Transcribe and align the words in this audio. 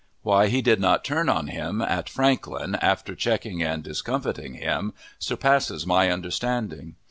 Why 0.23 0.47
he 0.47 0.63
did 0.63 0.79
not 0.79 1.03
turn 1.05 1.29
on 1.29 1.45
him 1.45 1.79
at 1.79 2.09
Franklin, 2.09 2.73
after 2.73 3.13
checking 3.13 3.61
and 3.61 3.83
discomfiting 3.83 4.55
him, 4.55 4.93
surpasses 5.19 5.85
my 5.85 6.09
understanding. 6.09 6.95